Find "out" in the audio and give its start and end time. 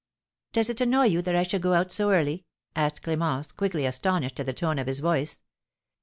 1.75-1.91